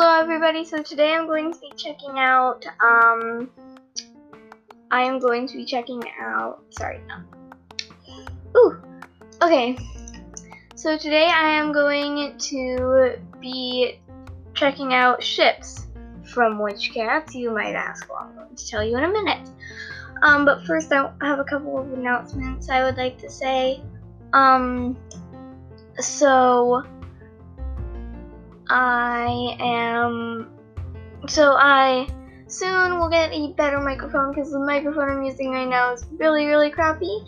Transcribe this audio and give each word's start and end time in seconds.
Hello 0.00 0.20
everybody, 0.20 0.64
so 0.64 0.80
today 0.80 1.12
I'm 1.12 1.26
going 1.26 1.52
to 1.52 1.58
be 1.58 1.72
checking 1.76 2.20
out, 2.20 2.64
um, 2.80 3.50
I 4.92 5.02
am 5.02 5.18
going 5.18 5.48
to 5.48 5.56
be 5.56 5.64
checking 5.64 6.00
out, 6.20 6.62
sorry, 6.70 7.00
no. 7.08 8.56
Ooh, 8.56 8.80
okay. 9.42 9.76
So 10.76 10.96
today 10.96 11.26
I 11.26 11.50
am 11.50 11.72
going 11.72 12.38
to 12.38 13.18
be 13.40 13.98
checking 14.54 14.94
out 14.94 15.20
ships. 15.20 15.88
From 16.22 16.60
which 16.60 16.92
cats, 16.94 17.34
you 17.34 17.50
might 17.50 17.74
ask, 17.74 18.08
well 18.08 18.20
I'm 18.20 18.36
going 18.36 18.54
to 18.54 18.68
tell 18.68 18.84
you 18.84 18.96
in 18.96 19.02
a 19.02 19.08
minute. 19.08 19.50
Um, 20.22 20.44
but 20.44 20.64
first 20.64 20.92
I 20.92 21.10
have 21.22 21.40
a 21.40 21.44
couple 21.44 21.76
of 21.76 21.92
announcements 21.92 22.70
I 22.70 22.84
would 22.84 22.96
like 22.96 23.18
to 23.18 23.28
say. 23.28 23.82
Um, 24.32 24.96
so, 25.98 26.84
I 28.70 29.56
am, 29.60 30.50
so 31.26 31.52
I 31.52 32.06
soon 32.46 32.98
will 32.98 33.08
get 33.08 33.32
a 33.32 33.52
better 33.52 33.80
microphone 33.80 34.32
because 34.32 34.50
the 34.50 34.58
microphone 34.58 35.08
I'm 35.08 35.22
using 35.22 35.50
right 35.50 35.68
now 35.68 35.92
is 35.92 36.06
really, 36.12 36.46
really 36.46 36.70
crappy. 36.70 37.24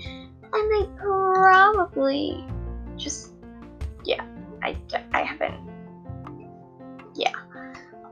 And 0.52 0.52
I 0.52 0.86
probably 0.98 2.44
just, 2.96 3.32
yeah, 4.04 4.24
I, 4.62 4.76
I 5.12 5.22
haven't, 5.22 5.60
yeah. 7.14 7.32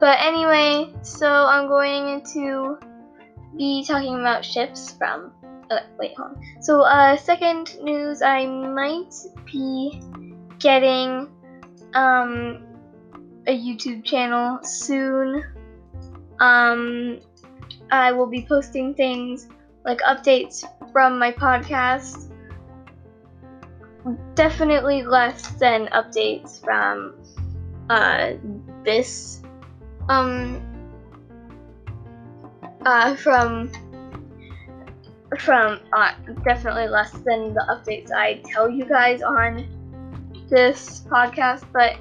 But 0.01 0.19
anyway, 0.21 0.95
so 1.03 1.27
I'm 1.27 1.67
going 1.67 2.23
to 2.33 2.79
be 3.57 3.85
talking 3.85 4.21
about 4.21 4.45
ships 4.45 4.93
from. 4.93 5.33
Uh, 5.71 5.81
wait, 5.99 6.15
hold 6.17 6.31
on. 6.31 6.63
So, 6.63 6.83
uh, 6.83 7.17
second 7.17 7.77
news, 7.83 8.23
I 8.23 8.47
might 8.47 9.13
be 9.45 10.01
getting 10.59 11.29
um 11.95 12.68
a 13.49 13.59
YouTube 13.59 14.05
channel 14.05 14.61
soon. 14.63 15.43
Um, 16.39 17.19
I 17.91 18.13
will 18.13 18.27
be 18.27 18.45
posting 18.47 18.95
things 18.95 19.49
like 19.85 19.99
updates 20.01 20.63
from 20.93 21.19
my 21.19 21.33
podcast. 21.33 22.31
Definitely 24.35 25.03
less 25.03 25.49
than 25.59 25.87
updates 25.89 26.63
from 26.63 27.15
uh, 27.91 28.33
this 28.85 29.43
um 30.09 30.63
uh, 32.85 33.17
from 33.17 33.71
from 35.39 35.81
uh, 35.93 36.13
definitely 36.45 36.89
less 36.89 37.13
than 37.13 37.53
the 37.53 37.65
updates 37.69 38.11
I 38.13 38.43
tell 38.45 38.71
you 38.71 38.85
guys 38.85 39.23
on 39.23 39.67
this 40.49 41.05
podcast. 41.11 41.65
But 41.73 41.97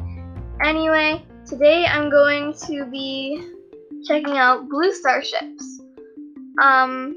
anyway, 0.63 1.25
today 1.47 1.85
I'm 1.85 2.09
going 2.09 2.53
to 2.67 2.85
be 2.85 3.41
checking 4.05 4.37
out 4.37 4.67
Blue 4.67 4.91
Star 4.93 5.23
ships. 5.23 5.81
Um. 6.61 7.15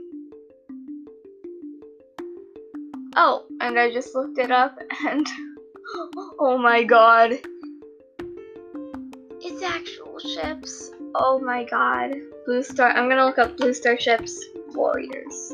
Oh, 3.17 3.47
and 3.61 3.79
I 3.79 3.93
just 3.93 4.15
looked 4.15 4.39
it 4.39 4.53
up, 4.53 4.79
and 5.07 5.27
oh 6.39 6.57
my 6.59 6.85
god, 6.85 7.33
it's 9.41 9.63
actual 9.63 10.19
ships. 10.21 10.93
Oh 11.17 11.41
my 11.41 11.65
god. 11.65 12.15
Blue 12.47 12.63
Star. 12.63 12.91
I'm 12.91 13.09
gonna 13.09 13.27
look 13.27 13.39
up 13.39 13.57
Blue 13.57 13.75
Star 13.75 13.99
ships 13.99 14.41
warriors. 14.69 15.53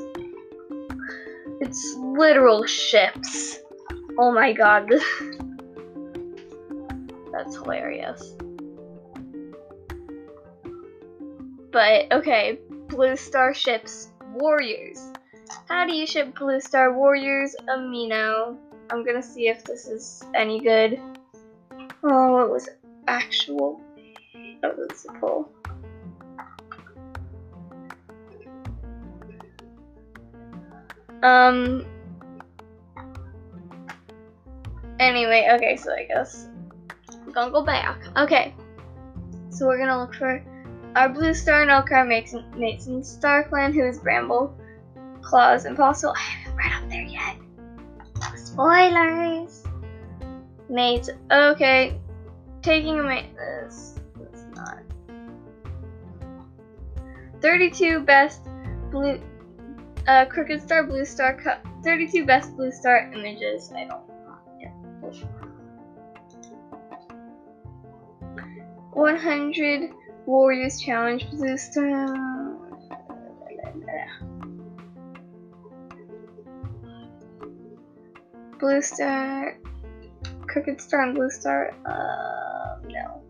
It's 1.62 1.97
literal 1.97 2.66
ships. 2.66 3.58
Oh 4.19 4.32
my 4.32 4.52
god. 4.52 4.91
That's 7.32 7.56
hilarious. 7.56 8.36
But 11.77 12.10
okay, 12.10 12.58
Blue 12.88 13.16
Star 13.16 13.53
ships 13.53 14.09
warriors. 14.32 15.12
How 15.69 15.84
do 15.84 15.94
you 15.94 16.06
ship 16.06 16.34
Blue 16.34 16.59
Star 16.59 16.94
warriors 16.94 17.54
amino? 17.69 18.56
I'm 18.88 19.04
gonna 19.04 19.22
see 19.22 19.48
if 19.48 19.62
this 19.62 19.86
is 19.86 20.25
any 20.34 20.59
good. 20.59 20.98
Oh, 22.03 22.42
it 22.47 22.50
was? 22.50 22.70
Actual. 23.09 23.78
Oh, 24.65 24.72
that's 24.88 25.04
a 25.04 25.12
pull. 25.20 25.53
Um. 31.22 31.84
Anyway, 34.98 35.47
okay, 35.53 35.76
so 35.76 35.92
I 35.92 36.04
guess 36.04 36.48
I'm 37.12 37.32
gonna 37.32 37.50
go 37.50 37.62
back. 37.62 37.98
Okay, 38.16 38.54
so 39.50 39.66
we're 39.66 39.76
gonna 39.76 40.00
look 40.00 40.15
for 40.15 40.42
our 40.97 41.11
blue 41.11 41.34
star 41.34 41.61
and 41.61 41.71
Okra 41.71 42.07
mates 42.07 42.33
in 42.87 43.05
Star 43.05 43.45
Clan, 43.45 43.75
who 43.75 43.87
is 43.87 43.99
Bramble, 43.99 44.57
Claws, 45.21 45.67
and 45.67 45.77
Fossil. 45.77 46.15
I 46.17 46.19
haven't 46.19 46.57
read 46.57 46.73
up 46.73 46.89
there 46.89 47.03
yet. 47.03 47.37
Spoilers. 48.34 49.65
Mates. 50.71 51.11
Okay, 51.31 52.01
taking 52.62 52.99
a 52.99 53.03
mate. 53.03 53.37
This. 53.37 54.01
This 54.17 54.47
not. 54.55 54.79
32 57.43 58.01
best 58.01 58.43
blue 58.91 59.21
uh, 60.09 60.25
Crooked 60.25 60.63
Star, 60.63 60.83
Blue 60.84 61.05
Star, 61.05 61.34
Cup, 61.34 61.63
32 61.84 62.25
best 62.25 62.57
Blue 62.57 62.73
Star 62.73 63.13
images. 63.13 63.71
I 63.77 63.81
don't 63.81 63.89
know. 63.89 64.39
yeah. 64.59 64.71
100 68.93 69.91
Warriors 70.26 70.81
Challenge, 70.81 71.25
Star. 71.56 72.56
Blue 78.59 78.82
Star, 78.82 79.59
Crooked 80.48 80.81
Star, 80.81 81.03
and 81.03 81.15
Blue 81.15 81.31
Star. 81.31 81.72
Uh, 81.86 82.78
no. 82.88 83.22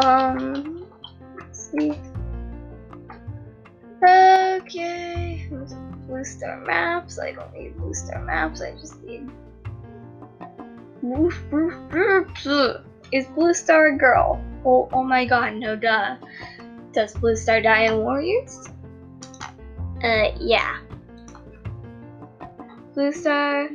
Um, 0.00 0.86
let's 1.38 1.70
see. 1.70 1.92
Okay, 4.02 5.48
blue 6.06 6.24
star 6.24 6.60
maps. 6.60 7.18
I 7.18 7.32
don't 7.32 7.52
need 7.52 7.76
blue 7.76 7.94
star 7.94 8.22
maps. 8.22 8.60
I 8.60 8.72
just 8.72 9.02
need. 9.02 9.30
Is 13.12 13.26
blue 13.26 13.54
star 13.54 13.86
a 13.88 13.96
girl? 13.96 14.42
Oh, 14.64 14.88
oh 14.92 15.04
my 15.04 15.24
god, 15.24 15.54
no 15.54 15.76
duh. 15.76 16.16
Does 16.92 17.14
blue 17.14 17.36
star 17.36 17.60
die 17.60 17.82
in 17.82 17.98
warriors? 17.98 18.68
Uh, 20.02 20.32
yeah. 20.40 20.78
Blue 22.94 23.12
star 23.12 23.68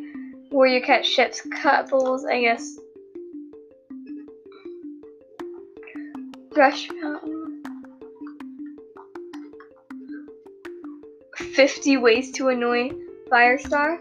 warrior 0.52 0.82
cat 0.82 1.06
ships 1.06 1.42
couples. 1.62 2.26
I 2.26 2.42
guess. 2.42 2.78
Thrush 6.54 6.90
Mountain. 7.02 7.64
50 11.38 11.98
ways 11.98 12.32
to 12.34 12.50
annoy 12.50 12.92
Firestar. 13.30 14.00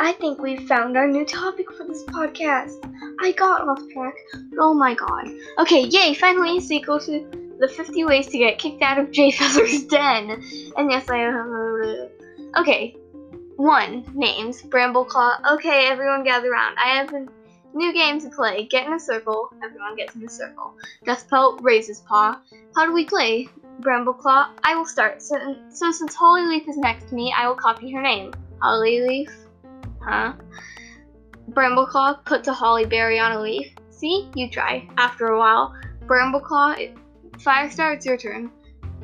I 0.00 0.12
think 0.12 0.40
we've 0.40 0.66
found 0.66 0.96
our 0.96 1.06
new 1.06 1.24
topic 1.24 1.72
for 1.72 1.84
this 1.86 2.02
podcast. 2.04 2.74
I 3.20 3.32
got 3.32 3.68
off 3.68 3.80
track. 3.92 4.14
Oh 4.58 4.74
my 4.74 4.94
god. 4.94 5.28
Okay, 5.58 5.86
yay, 5.86 6.14
finally 6.14 6.56
it's 6.56 6.70
equal 6.70 6.98
to 7.00 7.56
the 7.60 7.68
50 7.68 8.04
ways 8.04 8.26
to 8.28 8.38
get 8.38 8.58
kicked 8.58 8.82
out 8.82 8.98
of 8.98 9.10
Jay 9.10 9.30
Feather's 9.30 9.84
den. 9.88 10.42
And 10.76 10.90
yes, 10.90 11.08
I 11.08 11.18
have. 11.18 12.10
Okay, 12.56 12.96
one, 13.56 14.04
names, 14.14 14.62
Brambleclaw. 14.62 15.54
Okay, 15.54 15.86
everyone 15.86 16.24
gather 16.24 16.50
around. 16.50 16.76
I 16.78 16.96
have 16.96 17.12
a 17.12 17.26
new 17.74 17.92
game 17.92 18.20
to 18.20 18.30
play. 18.30 18.64
Get 18.64 18.86
in 18.86 18.92
a 18.94 19.00
circle. 19.00 19.50
Everyone 19.62 19.96
gets 19.96 20.14
in 20.16 20.24
a 20.24 20.28
circle. 20.28 20.74
Deathpelt 21.04 21.62
raises 21.62 22.00
paw. 22.00 22.40
How 22.74 22.86
do 22.86 22.92
we 22.92 23.04
play? 23.04 23.48
Brambleclaw, 23.80 24.48
I 24.62 24.76
will 24.76 24.86
start. 24.86 25.22
So, 25.22 25.56
so 25.68 25.90
since 25.90 26.16
Hollyleaf 26.16 26.68
is 26.68 26.76
next 26.76 27.08
to 27.08 27.14
me, 27.14 27.34
I 27.36 27.48
will 27.48 27.56
copy 27.56 27.90
her 27.90 28.02
name. 28.02 28.32
Hollyleaf? 28.62 29.43
Huh? 30.04 30.34
Brambleclaw, 31.50 32.24
puts 32.24 32.48
a 32.48 32.52
holly 32.52 32.84
berry 32.84 33.18
on 33.18 33.32
a 33.32 33.40
leaf. 33.40 33.74
See? 33.90 34.30
You 34.34 34.50
try. 34.50 34.88
After 34.98 35.28
a 35.28 35.38
while, 35.38 35.74
Brambleclaw, 36.06 36.96
Firestar, 37.38 37.94
it's 37.94 38.06
your 38.06 38.16
turn. 38.16 38.50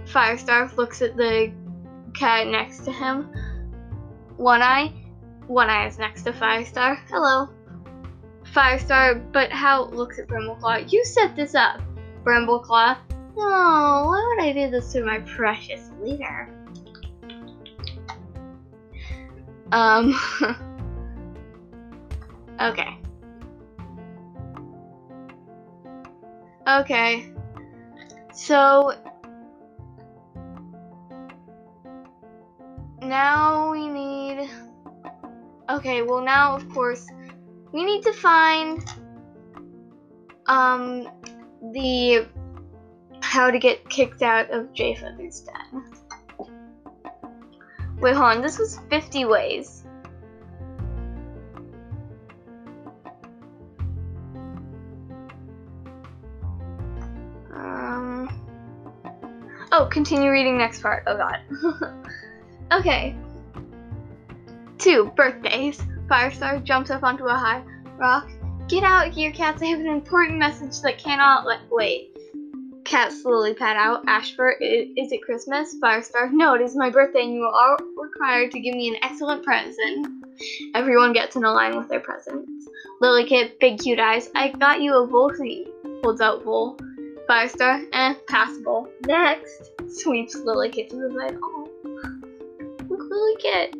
Firestar 0.04 0.74
looks 0.76 1.02
at 1.02 1.16
the 1.16 1.52
cat 2.14 2.46
next 2.46 2.80
to 2.80 2.92
him. 2.92 3.32
One 4.36 4.62
eye. 4.62 4.92
One 5.46 5.70
eye 5.70 5.86
is 5.86 5.98
next 5.98 6.22
to 6.22 6.32
Firestar. 6.32 6.98
Hello. 7.08 7.48
Firestar, 8.44 9.20
but 9.32 9.50
how 9.50 9.84
looks 9.86 10.18
at 10.18 10.28
Brambleclaw. 10.28 10.90
You 10.92 11.04
set 11.04 11.36
this 11.36 11.54
up. 11.54 11.80
Brambleclaw, 12.24 12.96
Oh, 13.36 14.04
why 14.06 14.26
would 14.28 14.44
I 14.44 14.52
do 14.52 14.70
this 14.70 14.92
to 14.92 15.04
my 15.04 15.20
precious 15.20 15.90
leader? 16.00 16.48
Um. 19.72 20.18
Okay. 22.60 22.98
Okay. 26.68 27.32
So 28.34 28.94
now 33.02 33.72
we 33.72 33.88
need 33.88 34.50
Okay, 35.70 36.02
well 36.02 36.20
now 36.22 36.54
of 36.54 36.68
course 36.68 37.06
we 37.72 37.84
need 37.84 38.02
to 38.02 38.12
find 38.12 38.84
um 40.46 41.08
the 41.72 42.26
how 43.22 43.50
to 43.50 43.58
get 43.58 43.88
kicked 43.88 44.22
out 44.22 44.50
of 44.50 44.72
Jayfeather's 44.72 45.40
den. 45.42 45.84
Wait, 48.00 48.14
hold 48.14 48.36
on. 48.36 48.42
This 48.42 48.58
was 48.58 48.78
50 48.90 49.26
ways. 49.26 49.84
Oh, 59.80 59.86
continue 59.86 60.30
reading 60.30 60.58
next 60.58 60.82
part. 60.82 61.04
Oh 61.06 61.16
god. 61.16 61.40
okay. 62.72 63.16
Two 64.76 65.10
birthdays. 65.16 65.80
Firestar 66.06 66.62
jumps 66.62 66.90
up 66.90 67.02
onto 67.02 67.24
a 67.24 67.34
high 67.34 67.62
rock. 67.96 68.28
Get 68.68 68.84
out 68.84 69.10
here, 69.10 69.32
cats. 69.32 69.62
I 69.62 69.66
have 69.68 69.80
an 69.80 69.86
important 69.86 70.38
message 70.38 70.82
that 70.82 70.98
cannot 70.98 71.46
let 71.46 71.60
wait. 71.70 72.14
Cat 72.84 73.10
slowly 73.10 73.54
pat 73.54 73.76
out. 73.76 74.06
Ashfur, 74.06 74.50
is 74.60 75.12
it 75.12 75.22
Christmas? 75.22 75.74
Firestar, 75.82 76.30
no, 76.30 76.52
it 76.52 76.60
is 76.60 76.76
my 76.76 76.90
birthday 76.90 77.22
and 77.22 77.32
you 77.32 77.44
are 77.44 77.78
required 77.96 78.50
to 78.50 78.60
give 78.60 78.74
me 78.74 78.88
an 78.90 78.96
excellent 79.02 79.42
present. 79.42 80.06
Everyone 80.74 81.14
gets 81.14 81.36
in 81.36 81.44
a 81.44 81.52
line 81.52 81.74
with 81.74 81.88
their 81.88 82.00
presents. 82.00 82.68
Lilykit, 83.00 83.58
big 83.60 83.78
cute 83.78 83.98
eyes. 83.98 84.28
I 84.34 84.50
got 84.50 84.82
you 84.82 84.92
a 84.92 85.08
Volsey. 85.08 85.68
Holds 86.02 86.20
out 86.20 86.44
Vol. 86.44 86.78
Firestar, 87.30 87.84
eh, 87.92 88.14
passable. 88.26 88.88
Next. 89.06 89.70
Sweeps 89.88 90.34
Lilykit 90.34 90.88
to 90.90 90.96
the 90.96 91.14
side. 91.16 91.38
Oh, 91.40 91.68
look, 92.88 93.02
Lilykit. 93.08 93.72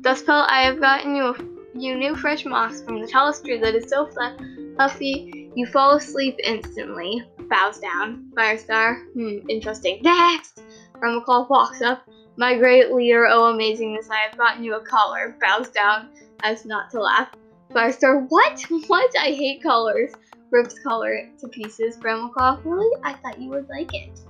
Dustpelt, 0.00 0.48
I 0.50 0.62
have 0.62 0.80
gotten 0.80 1.14
you 1.14 1.26
a 1.26 1.34
you 1.78 1.96
new 1.96 2.16
fresh 2.16 2.44
moss 2.44 2.82
from 2.82 3.00
the 3.00 3.06
tallest 3.06 3.44
tree 3.44 3.60
that 3.60 3.76
is 3.76 3.88
so 3.88 4.08
fluffy 4.08 5.52
you 5.54 5.66
fall 5.66 5.92
asleep 5.92 6.34
instantly. 6.42 7.22
Bows 7.48 7.78
down. 7.78 8.28
Firestar, 8.34 9.04
hmm, 9.12 9.48
interesting. 9.48 10.00
Next! 10.02 10.60
Brambleclaw 10.94 11.48
walks 11.48 11.82
up. 11.82 12.08
My 12.36 12.58
great 12.58 12.90
leader, 12.90 13.28
oh 13.28 13.54
amazingness, 13.54 14.10
I 14.10 14.28
have 14.28 14.36
gotten 14.36 14.64
you 14.64 14.74
a 14.74 14.80
collar. 14.80 15.36
Bows 15.40 15.68
down 15.68 16.08
as 16.42 16.64
not 16.64 16.90
to 16.90 17.00
laugh. 17.00 17.28
Firestar, 17.72 18.26
what? 18.28 18.64
What? 18.88 19.12
I 19.16 19.26
hate 19.26 19.62
collars. 19.62 20.10
Rips 20.50 20.78
collar 20.80 21.28
to 21.38 21.48
pieces. 21.48 21.96
Brambleclaw, 21.96 22.64
really? 22.64 23.00
I 23.04 23.14
thought 23.14 23.40
you 23.40 23.50
would 23.50 23.68
like 23.68 23.94
it. 23.94 24.20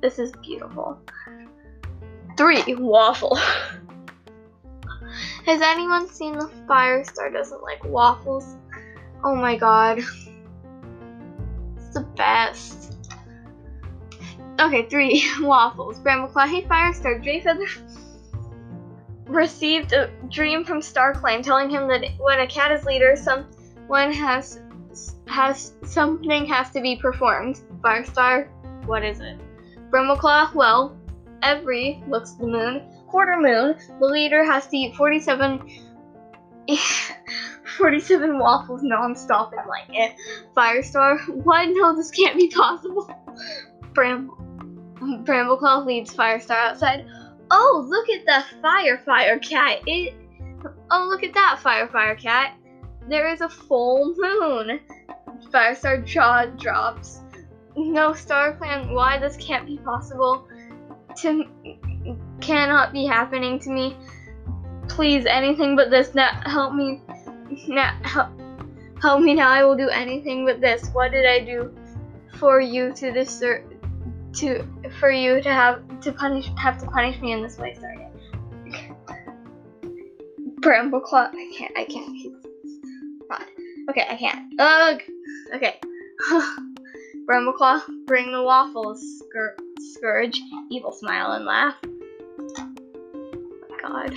This 0.00 0.18
is 0.18 0.32
beautiful. 0.42 0.98
Three, 2.36 2.74
waffle. 2.74 3.36
Has 5.46 5.60
anyone 5.60 6.08
seen 6.08 6.32
the 6.32 6.50
Firestar 6.66 7.32
doesn't 7.32 7.62
like 7.62 7.84
waffles? 7.84 8.56
Oh 9.22 9.34
my 9.34 9.56
god. 9.56 9.98
It's 11.76 11.94
the 11.94 12.06
best. 12.16 12.96
Okay, 14.60 14.88
three 14.88 15.24
waffles. 15.40 16.00
Brambleclaw, 16.00 16.48
hey 16.48 16.62
Firestar, 16.62 17.22
Jayfeather 17.22 17.68
received 19.26 19.92
a 19.92 20.10
dream 20.30 20.64
from 20.64 20.80
StarClan 20.80 21.42
telling 21.42 21.70
him 21.70 21.88
that 21.88 22.04
when 22.18 22.40
a 22.40 22.46
cat 22.46 22.72
is 22.72 22.84
leader, 22.84 23.16
someone 23.88 24.12
has 24.12 24.60
has 25.26 25.74
something 25.84 26.46
has 26.46 26.70
to 26.70 26.80
be 26.80 26.96
performed. 26.96 27.60
Firestar, 27.80 28.48
what 28.86 29.04
is 29.04 29.20
it? 29.20 29.38
Brambleclaw, 29.90 30.54
well, 30.54 30.96
every 31.42 32.02
looks 32.08 32.32
the 32.32 32.46
moon 32.46 32.82
quarter 33.14 33.38
moon, 33.38 33.76
the 34.00 34.06
leader 34.06 34.44
has 34.44 34.66
to 34.66 34.76
eat 34.76 34.96
47, 34.96 35.70
47 37.78 38.38
waffles 38.40 38.82
non-stop 38.82 39.52
and 39.56 39.68
like 39.68 39.86
it. 39.90 40.16
Firestar, 40.56 41.20
what? 41.44 41.68
No, 41.70 41.94
this 41.94 42.10
can't 42.10 42.36
be 42.36 42.48
possible. 42.48 43.08
Bramble, 43.92 44.36
Brambleclaw 44.98 45.86
leads 45.86 46.12
Firestar 46.12 46.56
outside. 46.56 47.06
Oh, 47.52 47.86
look 47.88 48.08
at 48.08 48.26
the 48.26 48.60
fire, 48.60 49.00
fire 49.04 49.38
cat. 49.38 49.78
It. 49.86 50.14
Oh, 50.90 51.06
look 51.08 51.22
at 51.22 51.34
that 51.34 51.60
fire, 51.62 51.86
fire 51.86 52.16
cat. 52.16 52.56
There 53.08 53.30
is 53.32 53.40
a 53.40 53.48
full 53.48 54.14
moon. 54.16 54.80
Firestar 55.50 56.04
jaw 56.04 56.46
drops. 56.46 57.20
No, 57.76 58.10
StarClan, 58.10 58.94
why 58.94 59.18
this 59.18 59.36
can't 59.36 59.66
be 59.66 59.78
possible? 59.78 60.48
To 61.18 61.44
cannot 62.40 62.92
be 62.92 63.04
happening 63.04 63.58
to 63.60 63.70
me. 63.70 63.96
Please, 64.88 65.26
anything 65.26 65.76
but 65.76 65.90
this. 65.90 66.14
Now, 66.14 66.40
help 66.44 66.74
me. 66.74 67.02
Now, 67.68 67.98
help, 68.02 68.28
help 69.00 69.20
me 69.20 69.34
now. 69.34 69.48
I 69.48 69.64
will 69.64 69.76
do 69.76 69.88
anything 69.88 70.44
but 70.44 70.60
this. 70.60 70.88
What 70.90 71.12
did 71.12 71.26
I 71.26 71.40
do 71.40 71.74
for 72.38 72.60
you 72.60 72.92
to 72.94 73.12
deserve? 73.12 73.64
To 74.34 74.66
for 74.98 75.12
you 75.12 75.40
to 75.40 75.48
have 75.48 76.00
to 76.00 76.12
punish 76.12 76.50
have 76.58 76.80
to 76.80 76.86
punish 76.86 77.20
me 77.20 77.32
in 77.32 77.42
this 77.42 77.56
way? 77.56 77.74
Sorry. 77.74 78.08
Brambleclaw. 80.60 81.30
I 81.32 81.52
can't. 81.56 81.78
I 81.78 81.84
can't. 81.84 82.43
Okay, 83.90 84.06
I 84.08 84.16
can't. 84.16 84.52
Ugh. 84.58 85.02
Okay. 85.54 85.80
Brambleclaw, 87.28 87.82
bring 88.06 88.32
the 88.32 88.42
waffles. 88.42 89.02
Scour 89.18 89.56
Scourge, 89.78 90.40
evil 90.70 90.92
smile 90.92 91.32
and 91.32 91.44
laugh 91.44 91.76
oh 92.58 93.76
god. 93.80 94.14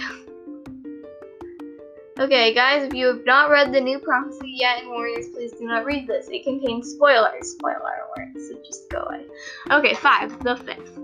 Okay, 2.20 2.54
guys, 2.54 2.82
if 2.84 2.94
you 2.96 3.06
have 3.08 3.26
not 3.26 3.52
read 3.52 3.72
the 3.72 3.80
new 3.80 4.00
prophecy 4.00 4.56
yet 4.58 4.82
in 4.82 4.90
Warriors, 4.90 5.30
please 5.30 5.52
do 5.52 5.66
not 5.66 5.86
read 5.86 6.08
this. 6.08 6.28
It 6.30 6.44
contains 6.44 6.92
spoilers. 6.92 7.52
Spoiler 7.52 7.76
alert, 7.78 8.30
so 8.36 8.58
just 8.66 8.90
go 8.90 9.02
away. 9.02 9.26
Okay, 9.70 9.94
five, 9.94 10.44
the 10.44 10.56
fifth. 10.56 10.98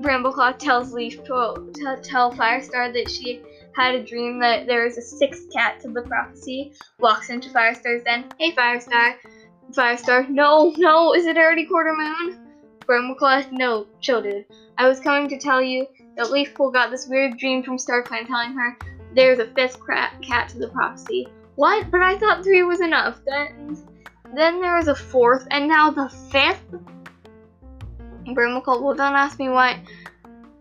Brambleclaw 0.00 0.58
tells 0.58 0.92
Leaf 0.94 1.22
to 1.24 1.70
tell 2.02 2.32
Firestar 2.32 2.92
that 2.94 3.10
she 3.10 3.42
had 3.76 3.94
a 3.94 4.04
dream 4.04 4.38
that 4.40 4.66
there 4.66 4.86
is 4.86 4.98
a 4.98 5.02
sixth 5.02 5.52
cat 5.52 5.80
to 5.80 5.88
the 5.88 6.02
prophecy. 6.02 6.72
Walks 6.98 7.30
into 7.30 7.48
Firestar's 7.48 8.04
den. 8.04 8.26
Hey, 8.38 8.52
Firestar. 8.52 9.14
Firestar, 9.72 10.28
no, 10.28 10.72
no, 10.76 11.14
is 11.14 11.26
it 11.26 11.38
already 11.38 11.64
quarter 11.64 11.94
moon? 11.94 12.38
Brambleclaw, 12.80 13.50
no, 13.52 13.86
chill, 14.00 14.20
dude. 14.20 14.44
I 14.76 14.88
was 14.88 15.00
coming 15.00 15.28
to 15.28 15.38
tell 15.38 15.62
you 15.62 15.86
that 16.16 16.26
Leafpool 16.26 16.72
got 16.72 16.90
this 16.90 17.06
weird 17.08 17.38
dream 17.38 17.62
from 17.62 17.78
StarClan 17.78 18.26
telling 18.26 18.52
her 18.52 18.76
there's 19.14 19.38
a 19.38 19.46
fifth 19.46 19.78
cat 19.86 20.48
to 20.50 20.58
the 20.58 20.68
prophecy. 20.68 21.28
What? 21.54 21.90
But 21.90 22.02
I 22.02 22.18
thought 22.18 22.42
three 22.42 22.62
was 22.62 22.80
enough. 22.80 23.20
Then, 23.24 23.78
then 24.34 24.60
there 24.60 24.76
was 24.76 24.88
a 24.88 24.94
fourth, 24.94 25.46
and 25.50 25.68
now 25.68 25.90
the 25.90 26.08
fifth? 26.30 26.64
Brimacole, 28.26 28.82
well 28.82 28.94
don't 28.94 29.14
ask 29.14 29.38
me 29.38 29.48
what. 29.48 29.76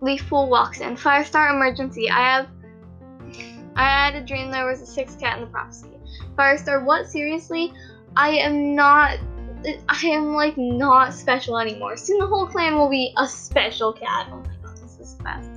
Leafpool 0.02 0.50
walks 0.50 0.80
in. 0.80 0.96
Firestar 0.96 1.54
emergency. 1.54 2.10
I 2.10 2.20
have 2.20 2.48
I 3.76 3.84
had 3.84 4.16
a 4.16 4.22
dream 4.22 4.52
there 4.52 4.66
was 4.66 4.82
a 4.82 4.86
sixth 4.86 5.20
cat 5.20 5.38
in 5.38 5.46
the 5.46 5.50
prophecy. 5.50 5.90
Firestar, 6.38 6.86
what? 6.86 7.08
Seriously? 7.08 7.74
I 8.16 8.30
am 8.30 8.76
not 8.76 9.20
I 9.90 10.06
am 10.08 10.34
like 10.34 10.58
not 10.58 11.14
special 11.14 11.58
anymore. 11.60 11.96
Soon 11.98 12.20
the 12.20 12.28
whole 12.28 12.48
clan 12.48 12.76
will 12.76 12.90
be 12.90 13.14
a 13.18 13.28
special 13.28 13.94
cat. 13.94 14.28
Oh 14.32 14.38
my 14.38 14.56
god, 14.64 14.78
this 14.78 15.00
is 15.00 15.16
fast. 15.22 15.50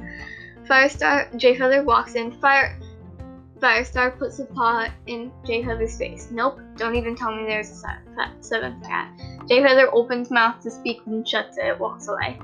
Firestar, 0.65 1.27
uh, 1.29 1.37
Jayfeather 1.37 1.85
walks 1.85 2.15
in. 2.15 2.33
Fire 2.33 2.79
Firestar 3.61 4.19
puts 4.19 4.39
a 4.41 4.45
paw 4.45 4.89
in 5.07 5.31
Jayfeather's 5.45 5.97
face. 5.97 6.29
Nope, 6.31 6.61
don't 6.77 6.97
even 6.97 7.17
tell 7.17 7.35
me 7.35 7.45
there's 7.45 7.71
a 7.71 8.33
seventh 8.41 8.85
cat. 8.85 9.11
Jayfeather 9.49 9.89
opens 9.93 10.31
mouth 10.31 10.61
to 10.63 10.71
speak 10.71 11.01
and 11.07 11.27
shuts 11.27 11.57
it, 11.59 11.79
walks 11.79 12.09
away. 12.09 12.39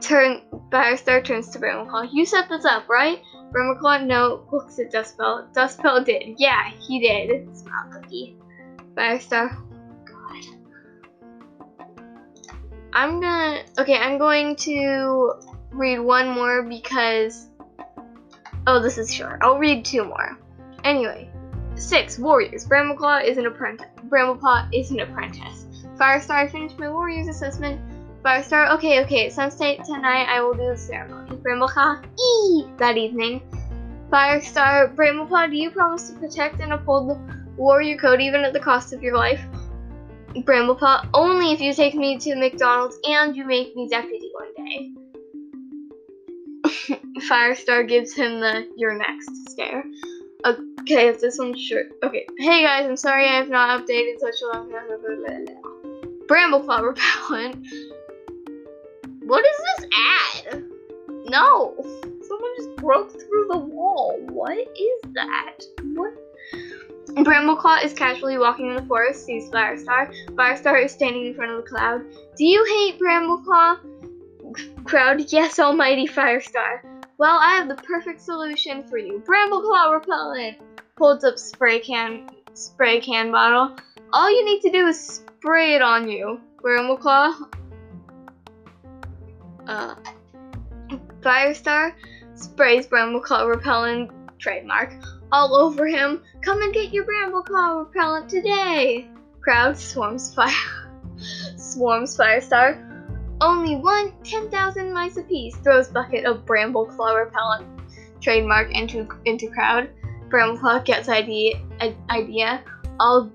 Turn 0.00 0.42
Firestar 0.70 1.22
turns 1.24 1.50
to 1.50 1.58
Brambleclaw. 1.58 2.08
You 2.12 2.24
set 2.26 2.48
this 2.48 2.64
up, 2.64 2.88
right? 2.88 3.20
Brambleclaw 3.54 4.04
no 4.04 4.46
looks 4.50 4.78
at 4.78 4.92
Dustpelt. 4.92 5.54
Dustpelt 5.54 6.04
did. 6.04 6.34
Yeah, 6.38 6.70
he 6.70 6.98
did. 6.98 7.56
Smile 7.56 7.90
cookie. 7.92 8.36
Firestar. 8.96 9.56
God. 10.04 10.44
I'm 12.92 13.20
gonna 13.20 13.62
okay, 13.78 13.96
I'm 13.96 14.18
going 14.18 14.56
to 14.56 15.34
read 15.70 15.98
one 16.00 16.28
more 16.28 16.62
because 16.62 17.48
oh 18.66 18.80
this 18.80 18.98
is 18.98 19.12
short. 19.14 19.38
I'll 19.42 19.58
read 19.58 19.84
two 19.84 20.04
more. 20.04 20.38
Anyway. 20.82 21.30
Six, 21.76 22.20
Warriors. 22.20 22.66
Brambleclaw 22.66 23.24
is 23.24 23.36
an 23.36 23.46
apprentice 23.46 23.88
Bramblepaw 24.08 24.68
is 24.72 24.90
an 24.90 25.00
apprentice. 25.00 25.66
Firestar, 25.96 26.36
I 26.36 26.48
finished 26.48 26.78
my 26.78 26.88
Warriors 26.88 27.28
assessment. 27.28 27.80
Firestar, 28.24 28.70
okay, 28.70 29.04
okay, 29.04 29.28
sunset 29.28 29.84
tonight 29.84 30.26
I 30.30 30.40
will 30.40 30.54
do 30.54 30.70
the 30.70 30.76
ceremony. 30.78 31.36
Brambleclaw, 31.36 32.02
ee 32.18 32.64
that 32.78 32.96
evening. 32.96 33.42
Firestar, 34.10 34.94
Brambleclaw, 34.94 35.50
do 35.50 35.56
you 35.58 35.70
promise 35.70 36.08
to 36.08 36.18
protect 36.18 36.58
and 36.60 36.72
uphold 36.72 37.10
the 37.10 37.18
warrior 37.58 37.98
code 37.98 38.22
even 38.22 38.40
at 38.40 38.54
the 38.54 38.60
cost 38.60 38.94
of 38.94 39.02
your 39.02 39.14
life? 39.14 39.44
Brambleclaw, 40.36 41.06
only 41.12 41.52
if 41.52 41.60
you 41.60 41.74
take 41.74 41.94
me 41.94 42.16
to 42.16 42.34
McDonald's 42.34 42.96
and 43.04 43.36
you 43.36 43.44
make 43.44 43.76
me 43.76 43.90
deputy 43.90 44.30
one 44.32 44.54
day. 44.56 44.90
Firestar 47.28 47.86
gives 47.86 48.14
him 48.14 48.40
the 48.40 48.66
you're 48.74 48.96
next 48.96 49.50
stare. 49.50 49.84
Okay, 50.46 51.08
if 51.08 51.20
this 51.20 51.36
one's 51.38 51.60
short. 51.60 51.92
Okay, 52.02 52.26
hey 52.38 52.62
guys, 52.62 52.86
I'm 52.86 52.96
sorry 52.96 53.28
I 53.28 53.36
have 53.36 53.50
not 53.50 53.78
updated 53.78 54.18
such 54.18 54.40
a 54.44 54.56
long 54.56 54.70
time. 54.70 54.88
Brambleclaw 56.26 56.94
repellent. 56.94 57.66
What 59.26 59.44
is 59.46 59.56
this 59.56 59.90
ad? 60.52 60.64
No! 61.28 61.74
Someone 62.28 62.50
just 62.56 62.76
broke 62.76 63.10
through 63.10 63.48
the 63.50 63.58
wall. 63.58 64.18
What 64.28 64.58
is 64.58 65.12
that? 65.14 65.60
What? 65.94 66.12
Brambleclaw 67.08 67.82
is 67.82 67.94
casually 67.94 68.36
walking 68.36 68.68
in 68.68 68.76
the 68.76 68.82
forest, 68.82 69.24
sees 69.24 69.48
Firestar. 69.48 70.12
Firestar 70.32 70.84
is 70.84 70.92
standing 70.92 71.26
in 71.26 71.34
front 71.34 71.52
of 71.52 71.64
the 71.64 71.70
cloud. 71.70 72.02
Do 72.36 72.44
you 72.44 72.64
hate 72.66 73.00
Brambleclaw? 73.00 74.84
Crowd, 74.84 75.32
yes, 75.32 75.58
almighty 75.58 76.06
Firestar. 76.06 76.82
Well, 77.16 77.38
I 77.40 77.56
have 77.56 77.68
the 77.68 77.76
perfect 77.76 78.20
solution 78.20 78.86
for 78.86 78.98
you. 78.98 79.22
Brambleclaw 79.26 79.92
repellent. 79.92 80.58
Holds 80.98 81.24
up 81.24 81.38
spray 81.38 81.80
can, 81.80 82.28
spray 82.52 83.00
can 83.00 83.32
bottle. 83.32 83.74
All 84.12 84.30
you 84.30 84.44
need 84.44 84.60
to 84.60 84.70
do 84.70 84.86
is 84.86 85.00
spray 85.00 85.76
it 85.76 85.82
on 85.82 86.10
you. 86.10 86.40
Brambleclaw. 86.62 87.50
Uh, 89.66 89.94
Firestar 91.20 91.94
sprays 92.34 92.86
Brambleclaw 92.86 93.48
repellent 93.48 94.10
trademark 94.38 94.92
all 95.32 95.56
over 95.56 95.86
him. 95.86 96.22
Come 96.42 96.62
and 96.62 96.72
get 96.72 96.92
your 96.92 97.04
Brambleclaw 97.04 97.86
repellent 97.86 98.28
today. 98.28 99.08
Crowd 99.40 99.76
swarms 99.76 100.34
fire 100.34 100.52
swarms 101.56 102.16
Firestar. 102.16 102.90
Only 103.40 103.76
one 103.76 104.12
10,000 104.22 104.92
mice 104.92 105.16
apiece 105.16 105.56
throws 105.56 105.88
bucket 105.88 106.24
of 106.24 106.46
Brambleclaw 106.46 107.24
repellent 107.24 107.66
trademark 108.20 108.70
into 108.72 109.08
into 109.24 109.50
crowd. 109.50 109.90
Brambleclaw 110.28 110.84
gets 110.84 111.08
idea 111.08 111.54
idea. 112.10 112.62
I'll 113.00 113.30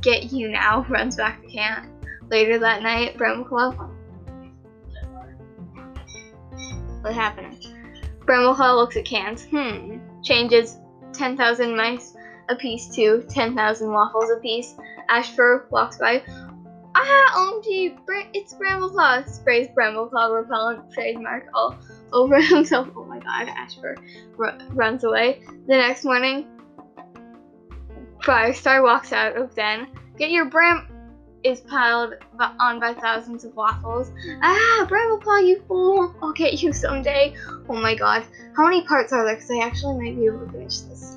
get 0.00 0.32
you 0.32 0.48
now. 0.48 0.86
Runs 0.90 1.16
back 1.16 1.42
to 1.42 1.48
camp. 1.48 1.88
Later 2.30 2.58
that 2.58 2.82
night, 2.82 3.18
Brambleclaw. 3.18 3.90
What 7.02 7.14
happened? 7.14 7.66
Brambleclaw 8.24 8.76
looks 8.76 8.96
at 8.96 9.04
cans. 9.04 9.44
Hmm. 9.44 9.98
Changes 10.22 10.78
10,000 11.12 11.76
mice 11.76 12.14
a 12.48 12.56
piece 12.56 12.88
to 12.94 13.24
10,000 13.28 13.92
waffles 13.92 14.30
a 14.30 14.40
piece. 14.40 14.74
Ashfur 15.08 15.66
walks 15.70 15.98
by. 15.98 16.22
Ah, 16.94 17.32
OMG, 17.36 17.98
it's 18.34 18.54
Brambleclaw. 18.54 19.28
Sprays 19.28 19.68
Brambleclaw 19.76 20.34
repellent 20.34 20.92
trademark 20.92 21.46
all 21.54 21.76
over 22.12 22.40
himself. 22.40 22.88
Oh 22.96 23.04
my 23.04 23.18
god, 23.18 23.48
Ashfur 23.48 23.96
runs 24.36 25.04
away. 25.04 25.42
The 25.66 25.76
next 25.76 26.04
morning, 26.04 26.46
Firestar 28.22 28.82
walks 28.82 29.12
out 29.12 29.36
of 29.36 29.54
den. 29.54 29.88
Get 30.18 30.30
your 30.30 30.44
Bram 30.44 30.86
is 31.44 31.60
piled 31.60 32.14
on 32.38 32.80
by 32.80 32.94
thousands 32.94 33.44
of 33.44 33.54
waffles. 33.56 34.10
Ah, 34.42 34.86
Brambleclaw, 34.88 35.46
you 35.46 35.62
fool! 35.66 36.14
I'll 36.22 36.32
get 36.32 36.62
you 36.62 36.72
someday. 36.72 37.34
Oh 37.68 37.74
my 37.74 37.94
god. 37.94 38.24
How 38.56 38.64
many 38.64 38.84
parts 38.84 39.12
are 39.12 39.24
there? 39.24 39.34
Because 39.34 39.50
I 39.50 39.58
actually 39.58 39.98
might 39.98 40.16
be 40.16 40.26
able 40.26 40.46
to 40.46 40.52
finish 40.52 40.80
this. 40.80 41.16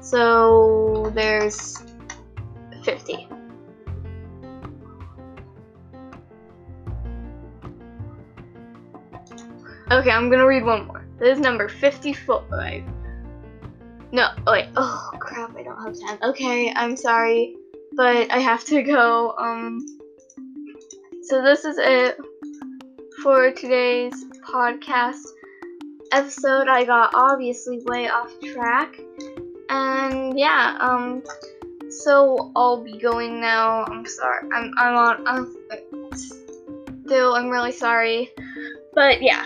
So, 0.00 1.10
there's 1.14 1.82
50. 2.84 3.28
Okay, 9.90 10.10
I'm 10.10 10.30
gonna 10.30 10.46
read 10.46 10.64
one 10.64 10.86
more. 10.86 11.06
This 11.18 11.38
is 11.38 11.40
number 11.40 11.68
55. 11.68 12.84
No, 14.12 14.28
wait. 14.46 14.68
Oh, 14.76 15.10
crap, 15.18 15.56
I 15.56 15.62
don't 15.62 15.82
have 15.82 15.98
10. 15.98 16.30
Okay, 16.30 16.72
I'm 16.74 16.96
sorry 16.96 17.56
but 17.98 18.30
I 18.30 18.38
have 18.38 18.64
to 18.66 18.82
go. 18.84 19.34
Um, 19.36 19.84
so 21.22 21.42
this 21.42 21.64
is 21.64 21.78
it 21.78 22.16
for 23.24 23.50
today's 23.50 24.14
podcast 24.48 25.24
episode. 26.12 26.68
I 26.68 26.84
got 26.84 27.10
obviously 27.12 27.82
way 27.86 28.08
off 28.08 28.32
track, 28.52 28.94
and 29.68 30.38
yeah. 30.38 30.78
Um, 30.80 31.24
so 31.90 32.52
I'll 32.54 32.82
be 32.84 32.96
going 32.98 33.40
now. 33.40 33.84
I'm 33.86 34.06
sorry. 34.06 34.48
I'm 34.54 34.72
I'm 34.78 34.94
on. 34.94 35.26
I'm 35.26 36.10
still. 37.04 37.34
I'm 37.34 37.50
really 37.50 37.72
sorry, 37.72 38.30
but 38.94 39.20
yeah. 39.20 39.44